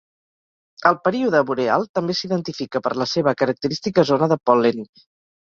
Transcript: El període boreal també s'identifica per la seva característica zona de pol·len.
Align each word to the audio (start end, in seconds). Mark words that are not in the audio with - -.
El 0.89 0.95
període 1.07 1.41
boreal 1.49 1.85
també 1.99 2.15
s'identifica 2.21 2.83
per 2.89 2.93
la 3.03 3.09
seva 3.13 3.35
característica 3.43 4.09
zona 4.13 4.33
de 4.35 4.41
pol·len. 4.53 4.83